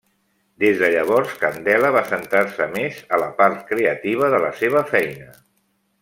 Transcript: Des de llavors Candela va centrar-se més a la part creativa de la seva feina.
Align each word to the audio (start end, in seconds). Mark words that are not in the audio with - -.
Des 0.61 0.79
de 0.83 0.87
llavors 0.93 1.33
Candela 1.41 1.91
va 1.97 2.01
centrar-se 2.13 2.67
més 2.73 2.99
a 3.17 3.23
la 3.27 3.31
part 3.41 3.61
creativa 3.73 4.31
de 4.37 4.41
la 4.49 4.53
seva 4.63 4.83
feina. 4.95 5.29